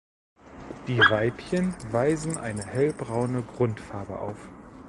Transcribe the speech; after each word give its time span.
Die 0.87 0.97
Weibchen 0.97 1.75
weisen 1.91 2.39
eine 2.39 2.65
hellbraune 2.65 3.43
Grundfarbe 3.43 4.17
auf. 4.17 4.49